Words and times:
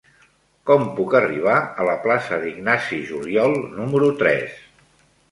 Com 0.67 0.85
puc 0.99 1.11
arribar 1.17 1.57
a 1.83 1.85
la 1.87 1.93
plaça 2.05 2.39
d'Ignasi 2.43 3.01
Juliol 3.09 3.53
número 3.75 4.09
tres? 4.23 4.57